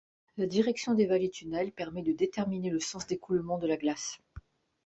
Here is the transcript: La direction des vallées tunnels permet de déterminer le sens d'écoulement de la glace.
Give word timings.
La 0.37 0.47
direction 0.47 0.95
des 0.95 1.05
vallées 1.05 1.29
tunnels 1.29 1.71
permet 1.71 2.01
de 2.01 2.11
déterminer 2.11 2.71
le 2.71 2.79
sens 2.79 3.05
d'écoulement 3.05 3.59
de 3.59 3.67
la 3.67 3.77
glace. 3.77 4.17